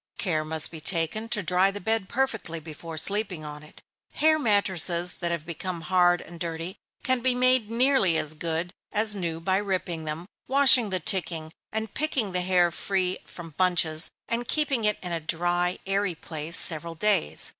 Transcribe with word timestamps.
Care 0.17 0.43
must 0.43 0.71
be 0.71 0.81
taken 0.81 1.29
to 1.29 1.43
dry 1.43 1.69
the 1.69 1.79
bed 1.79 2.09
perfectly, 2.09 2.59
before 2.59 2.97
sleeping 2.97 3.45
on 3.45 3.61
it. 3.61 3.83
Hair 4.13 4.39
mattresses 4.39 5.17
that 5.17 5.29
have 5.29 5.45
become 5.45 5.81
hard 5.81 6.21
and 6.21 6.39
dirty, 6.39 6.75
can 7.03 7.19
be 7.19 7.35
made 7.35 7.69
nearly 7.69 8.17
as 8.17 8.33
good 8.33 8.73
as 8.91 9.13
new 9.13 9.39
by 9.39 9.57
ripping 9.57 10.05
them, 10.05 10.25
washing 10.47 10.89
the 10.89 10.99
ticking, 10.99 11.51
and 11.71 11.93
picking 11.93 12.31
the 12.31 12.41
hair 12.41 12.71
free 12.71 13.19
from 13.25 13.53
bunches, 13.57 14.09
and 14.27 14.47
keeping 14.47 14.85
it 14.85 14.97
in 15.03 15.11
a 15.11 15.19
dry, 15.19 15.77
airy 15.85 16.15
place, 16.15 16.57
several 16.57 16.95
days. 16.95 17.47